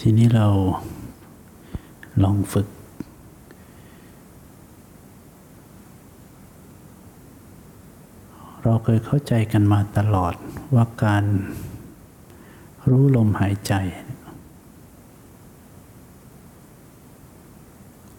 [0.00, 0.46] ทีนี้เรา
[2.22, 2.66] ลองฝึก
[8.62, 10.34] เราเคยเข้าใจกันมาตลอด
[10.74, 11.24] ว่าการ
[12.88, 13.74] รู้ลมหายใจ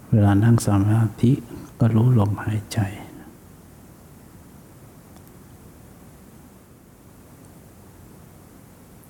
[0.10, 1.32] เวลานั่งสมาธิ
[1.80, 2.80] ก็รู้ลมหายใจ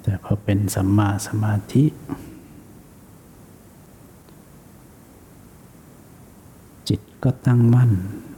[0.01, 1.85] แต่พอเป็นสัมมาสมาธิ
[6.89, 7.91] จิต ก็ตั้งมั่น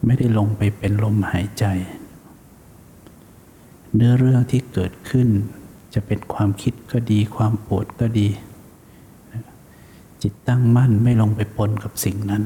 [0.05, 1.65] ไม่ได้ลงไปเป็นลมหายใจ
[3.93, 5.27] เนื้อเรื่องที่เกิดขึ้น
[5.93, 8.27] จะเป็นความคิดก็ดี ความปวดก็ดี
[10.21, 12.43] จิตตั้งมั่นไม่ลงไปปนกับสิ่งนั้น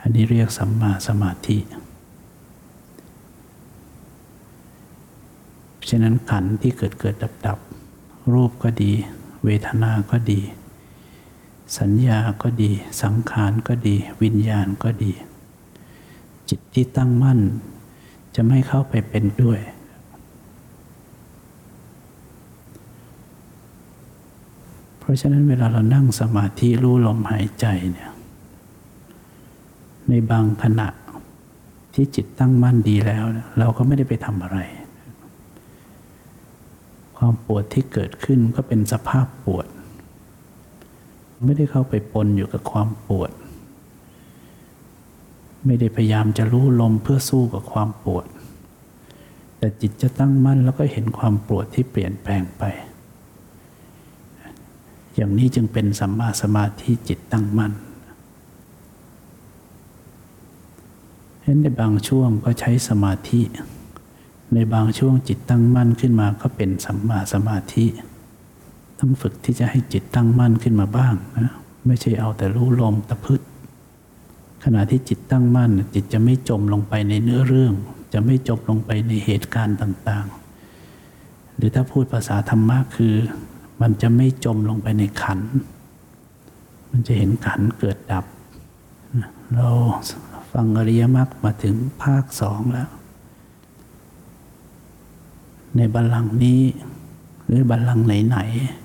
[0.00, 1.58] อันนี้เรียกสัมมาสมาธิ
[5.88, 7.58] ฉะนั้นขันที่เกิดเกิดดับดับ
[8.32, 8.92] รูปก็ดี
[9.44, 10.40] เวทนาก็ดี
[11.78, 12.70] สัญญาก็ดี
[13.02, 15.12] สังขารก็ดี วิญญาณก็ดี
[16.48, 17.40] จิตที่ตั้งมั่น
[18.34, 19.60] จะไม่เข้าไปเป็นด้วย
[24.98, 28.10] เพราะฉะนั้นเวลาเรานั่งสมาธิรู้ลมหายใจเนี่ย
[30.08, 30.88] ในบางขณะ
[31.94, 33.24] ที่จิตตั้งมั่นดีแล้ว
[33.58, 34.58] เราก็ไม่ได้ไปทำอะไร
[37.16, 39.66] ความปวดที่เกิดขึ้นก็เป็นสภาพปวด
[41.44, 43.30] ไม่ได้เข้าไปปนอยู่กับความปวด
[45.66, 48.26] ไม่ได้พยายามจะรู้ลมเพื่อสู้กับความปวด
[49.58, 52.62] แต่จิตจะตั้งมั่นแล้วก็เห็นความปวดที่เปลี่ยนแปลงไป
[55.14, 57.72] อย่างนี้จึงเป็นสัมมาสมาธิจิตตั้งมั่น
[61.42, 63.40] เห็นในบางช่วงก็ใช้สมาธิ
[64.54, 67.86] ในบางช่วงจิตตั้งมั่นขึ้นมาก็เป็นสัมมาสมาธิ
[69.04, 71.52] ต้องฝึกที่จะให้จิตตั้งมั่นขึ้นมาบ้างนะ
[71.86, 73.40] ไม่ใช่เอาแต่รู้ลมตะพึด
[74.64, 77.74] ขณะที่จิตตั้งมั่น จิตจะไม่จมลงไปในเนื้อเรื่อง
[78.12, 83.14] จะไม่จมลงไปในเหตุการณ์ต่างๆ หรือถ้าพูดภาษาธรรมะคือ
[83.80, 85.40] มันจะไม่จมลงไปในขัน
[86.90, 88.24] มันจะเห็นขันเกิดดับ
[89.54, 89.68] เรา
[90.52, 92.90] ฟังอริยมรรคมาถึงภาคสองแล้ว
[95.76, 96.60] ในบัลลังก์นี้
[97.46, 98.81] หรือบัลลังก์ไหนๆ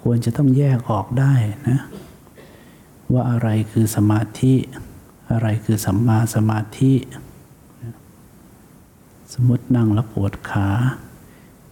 [0.00, 1.34] ควรจะต้องแยกออกได้
[1.68, 1.80] นะ
[3.12, 4.54] ว่าอะไรคือสมาธิ
[5.32, 6.92] อะไรคือสัมมาสมาธิ
[9.32, 10.68] สมมตินั่งแล้วปวดขา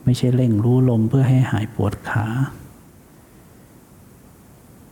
[0.04, 2.26] ไม่ใช่เร่งรู้ลมเพื่อให้หายปวดขา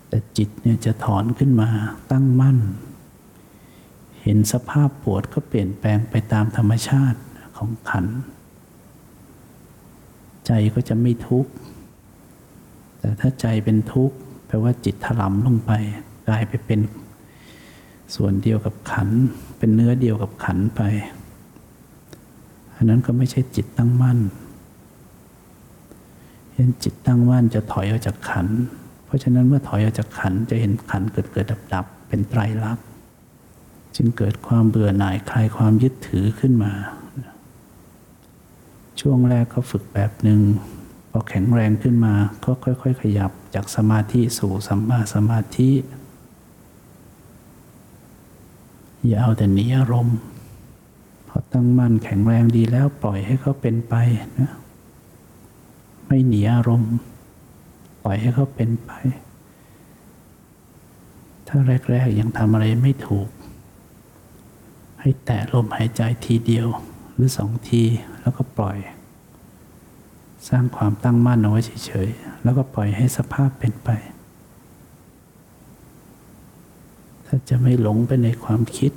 [0.09, 1.69] แต่จิตเนี่ยจะถอนขึ้นมา
[2.13, 2.59] ตั้งมั่น
[4.23, 7.21] เห็นสภาพปวดก็เปลี่ยนแปลงไปตามธรรมชาติ
[7.57, 8.07] ของขัน
[10.47, 11.53] ใจก็จะไม่ทุกข์
[13.03, 15.73] แต่ถ้าใจเป็นทุกข์แปลว่าจิตถลำลงไป
[16.29, 16.81] กลายไปเป็น
[18.15, 19.09] ส่วนเดียวกับขัน
[19.59, 20.81] เป็นเนื้อเดียวกับขันไป
[22.77, 24.19] อันนั้นก็ไม่ใช่จิตตั้งมั่น
[26.55, 28.47] เห็นจิตตั้งมั่นจะถอยออกจากขัน
[29.05, 32.87] เพราะฉะนั้นเมื่อถอยออกจากขันจะเห็นขันเกิดเกิดดับดับเป็นไตรลักษณ์
[33.97, 36.73] จึงเกิดความเบื่อหน่ายคลายความยึดถือขึ้นมา
[39.01, 40.41] ช่วงแรกก็ฝึกแบบหนึ่ง
[41.15, 42.15] พอแข็งแรงขึ้นมา
[42.45, 45.71] ก็ค่อยๆ ขยับจากสมาธิสู่สัมมาสมาธิ
[49.07, 50.19] อย่าเอาแต่หนีอารมณ์
[51.29, 53.95] พอตั้งมั่นแข็งแรงดีแล้วปล่อยให้เขาเป็นไป
[54.41, 54.51] นะ
[56.07, 56.93] ไม่หนีอารมณ์
[58.05, 58.91] ปล่อยให้เขาเป็นไป
[61.49, 61.59] ถ้า
[61.91, 63.29] แรกๆยังทำอะไรไม่ถูก
[65.01, 66.67] ให้แตะลมหายใจทีเดียว
[67.15, 67.83] หรือสองที
[68.21, 68.79] แล้วก็ปล่อย
[70.49, 73.91] สร้างความตั้งมั่นเอาไว้เฉยๆ แล้วก็ปล่อยให้สภาพเป็นไป
[77.27, 78.93] ถ้าจะไม่หลงไปในความคิด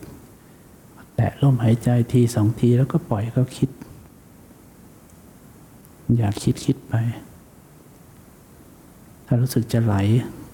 [1.16, 3.70] แตะลมหายใจทีสองทีแล้วก็ปล่อยก็คิด
[6.18, 6.94] อยากคิดคิดไป
[9.26, 9.96] ถ้ารู้สึกจะไหล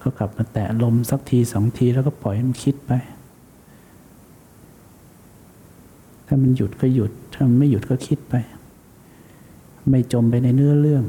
[0.02, 2.92] ก็กลับมาแตะลมสักทีสองทีแล้วก็ปล่อยมันคิดไป
[6.26, 8.34] ถ้ามันหยุดก็หยุด ถ้ามันไม่หยุดก็คิดไป
[9.88, 11.04] ไม่จมไปในเนื้อเรื่อง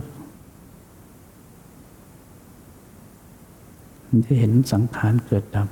[4.08, 5.70] มันจะเห็นสังขารเกิดดับ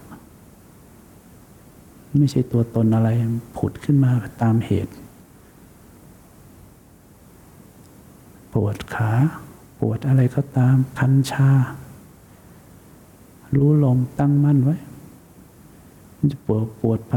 [2.17, 3.09] ไม่ใช่ตัวตนอะไร
[3.57, 4.11] ผุดขึ้นมา
[4.41, 4.93] ตามเหตุ
[8.53, 9.11] ปวดขา
[9.79, 11.49] ปวดอะไรก็ตามคันชา
[13.55, 14.77] รู้ลมตั้งมั่นไว้
[16.17, 17.15] มันจะปวดปวดไป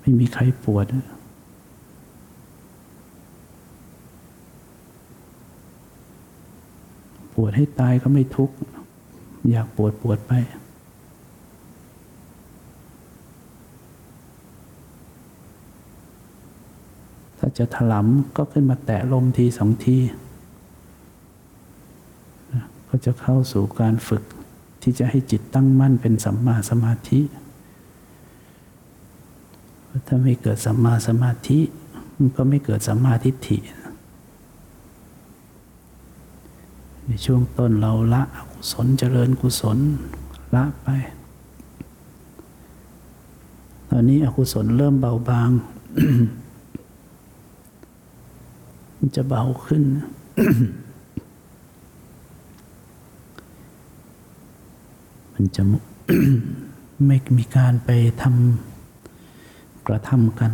[0.00, 0.86] ไม่มีใครปวด
[7.36, 8.56] ปวดให้ตายก็ไม่ทุกข์
[9.50, 10.32] อยากปวดปวดไป
[17.38, 19.98] ถ้าจะถลำก็ขึ้นมาแตะลมทีสองที
[22.88, 24.22] ก็จะเข้าสู่การฝึก
[24.82, 27.20] ที่จะให้จิตตั้งมั่นเป็นสัมมาสมาธิ
[30.06, 31.58] ถ้าไม่เกิดสัมมาสมาธิ
[32.16, 33.58] มันก็ไม่เกิดสัมมาทิฏฐิ
[37.06, 39.78] ในช่วงต้นเราละอกุศลเจริญกุศล
[40.54, 40.88] ละไป
[43.90, 45.50] ตอนนี้อกุศลเริ่มเบาบาง
[48.96, 49.82] มันจะเบาขึ้น
[55.32, 55.62] มันจะ
[57.06, 57.90] ไม่มีการไป
[58.22, 60.52] ทำกระทำกัน